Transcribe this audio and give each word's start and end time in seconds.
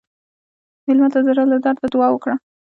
مېلمه 0.85 1.07
ته 1.13 1.19
د 1.21 1.23
زړه 1.27 1.43
له 1.51 1.57
درده 1.65 1.87
دعا 1.93 2.07
ورکړه. 2.11 2.35